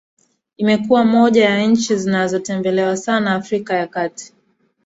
Imekuwa 0.57 1.05
moja 1.05 1.49
ya 1.49 1.61
nchi 1.65 1.95
zinazo 1.95 2.39
tembelewa 2.39 2.97
sana 2.97 3.35
Afrika 3.35 3.75
ya 3.75 3.87
kati 3.87 4.33